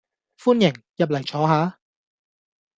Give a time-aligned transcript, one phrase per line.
[0.39, 1.77] 歡迎，入嚟坐下